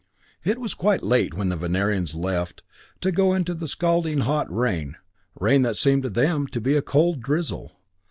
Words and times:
It 0.43 0.57
was 0.57 0.73
quite 0.73 1.03
late 1.03 1.35
when 1.35 1.49
the 1.49 1.55
Venerians 1.55 2.15
left, 2.15 2.63
to 3.01 3.11
go 3.11 3.33
again 3.33 3.41
into 3.41 3.53
the 3.53 3.67
scalding 3.67 4.21
hot 4.21 4.51
rain, 4.51 4.95
rain 5.39 5.61
that 5.61 5.77
seemed 5.77 6.01
to 6.01 6.09
them 6.09 6.47
to 6.47 6.59
be 6.59 6.75
a 6.75 6.81
cold 6.81 7.21
drizzle. 7.21 7.73